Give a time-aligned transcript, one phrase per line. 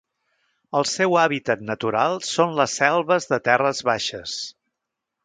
[0.77, 4.35] El seu hàbitat natural són les selves de terres baixes.